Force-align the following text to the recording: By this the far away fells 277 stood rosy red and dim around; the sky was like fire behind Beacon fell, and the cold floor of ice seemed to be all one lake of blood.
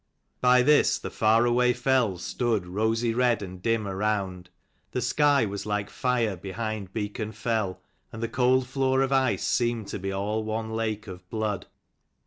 By 0.41 0.63
this 0.63 0.97
the 0.97 1.11
far 1.11 1.45
away 1.45 1.73
fells 1.73 2.33
277 2.33 2.33
stood 2.33 2.75
rosy 2.75 3.13
red 3.13 3.43
and 3.43 3.61
dim 3.61 3.87
around; 3.87 4.49
the 4.93 4.99
sky 4.99 5.45
was 5.45 5.67
like 5.67 5.91
fire 5.91 6.35
behind 6.35 6.91
Beacon 6.91 7.31
fell, 7.31 7.79
and 8.11 8.23
the 8.23 8.27
cold 8.27 8.65
floor 8.65 9.03
of 9.03 9.11
ice 9.11 9.45
seemed 9.45 9.89
to 9.89 9.99
be 9.99 10.11
all 10.11 10.43
one 10.43 10.71
lake 10.71 11.05
of 11.05 11.29
blood. 11.29 11.67